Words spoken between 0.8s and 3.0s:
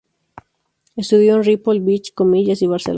Estudió en Ripoll, Vich, Comillas y Barcelona.